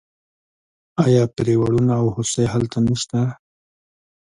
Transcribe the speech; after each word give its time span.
آیا 1.05 1.23
پریړونه 1.35 1.93
او 2.01 2.05
هوسۍ 2.15 2.45
هلته 2.53 2.77
نشته؟ 2.87 3.19